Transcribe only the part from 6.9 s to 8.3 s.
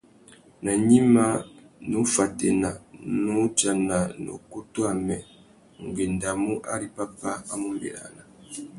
pápá a mú bérana.